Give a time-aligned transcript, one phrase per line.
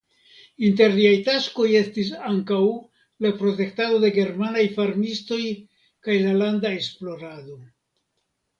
[0.67, 2.61] Inter liaj taskoj estis ankaŭ
[3.27, 5.41] la protektado de germanaj farmistoj
[6.09, 7.63] kaj la landa esplorado.